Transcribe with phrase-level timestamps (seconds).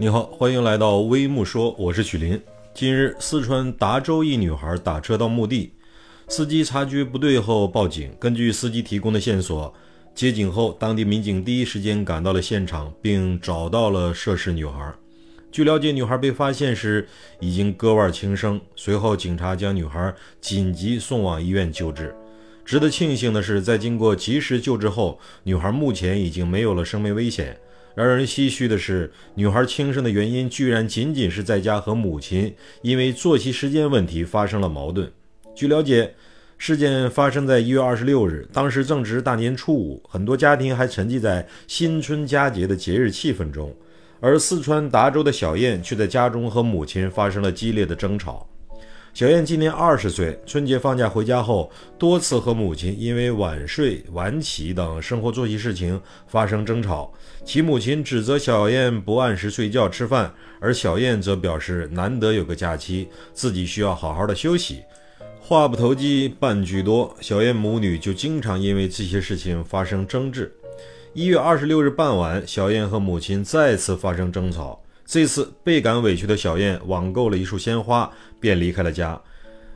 [0.00, 2.40] 你好，欢迎来到微木说，我是许林。
[2.72, 5.74] 近日，四川达州一女孩打车到墓地，
[6.26, 8.10] 司机察觉不对后报警。
[8.18, 9.74] 根据司机提供的线索，
[10.14, 14.90] 接警后，当地民警第一时间赶到了现场，并找到了涉事女孩。
[15.52, 17.06] 据了解，女孩被发现时
[17.38, 22.16] 已经割腕轻生，随后警察将女孩紧急送往医院救治。
[22.64, 27.54] 值得庆幸的是，在经过及时救治后，女孩目前已经没有了生命危险。
[27.94, 35.10] 让人唏嘘的是，女孩轻生的原因居然仅仅是在家和母亲因为作息时间问题发生了矛盾。
[35.54, 36.14] 据了解，
[36.56, 43.74] 事件发生在一月二十六日，当时正值大年初五，很多家庭还沉浸在新春佳节的节日气氛中，
[44.20, 48.46] 而四川达州的小燕却在家中和母亲发生了激烈的争吵。
[49.20, 57.12] 小燕今年二十岁，春节放假回家后，多次和母亲因为晚睡、晚起等生活作息事情发生争吵。
[57.44, 64.80] 其母亲指责小燕不按时睡觉、吃饭，而小燕则表示难得有个假期，自己需要好好的休息。
[65.38, 70.50] 话不投机半句多，小燕母女就经常因为这些事情发生争执。
[71.12, 74.80] 一月二十六日傍晚，小燕和母亲再次发生争吵。
[75.12, 78.08] 这次倍感委屈的小燕网购了一束鲜花，
[78.38, 79.20] 便离开了家。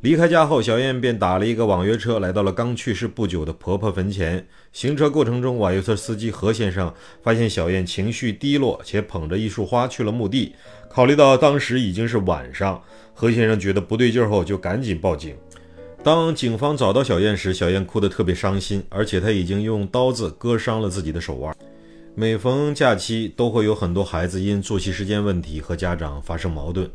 [0.00, 4.44] 离开家后，小燕便打了一个网约车，来到了刚去世不久的婆婆坟前。
[4.72, 6.92] 行车过程中，网约车司机何先生
[7.22, 10.52] 发现小燕情绪低落，且捧着一束花去了墓地。
[10.88, 12.82] 考虑到当时已经是晚上，
[13.14, 15.36] 何先生觉得不对劲后，就赶紧报警。
[16.02, 21.54] 当警方找到小燕时，小燕哭得特别伤心，而且她已经用刀子割伤了自己的手腕。
[22.16, 26.90] 每逢假期，都会有很多孩子因作息时间问题和家长发生矛盾。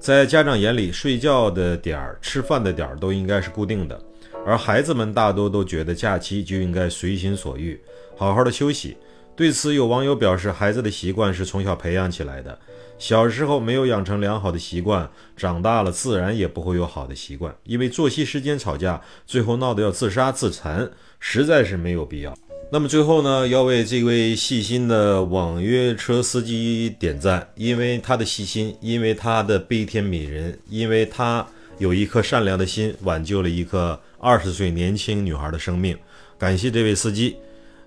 [0.00, 3.98] 在家长眼里，睡觉的点儿、吃饭的点儿都应该是固定的，
[4.44, 7.80] 而孩子们大多都觉得假期就应该随心所欲，
[8.16, 8.96] 好好的休息。
[9.36, 12.58] 对此，有网友表示，孩子的习惯是从小培养起来的，
[12.98, 17.54] 小时候没有养成良好的习惯，长大了自然也不会有好的习惯。
[17.62, 20.90] 因为作息时间吵架，最后闹得要自杀自残，
[21.20, 22.36] 实在是没有必要。
[22.70, 31.46] 那么最后呢，要为这位细心的网约车司机点赞，因为他的细心，因为他的悲天悯人，因为他
[31.78, 35.96] 有一颗善良的心，挽救了一个二十岁年轻女孩的生命。
[36.38, 37.36] 感谢这位司机。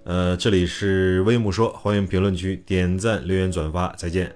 [0.04, 4.34] 呃，这里是微木说，欢迎评论区点赞、留言、转发，再见。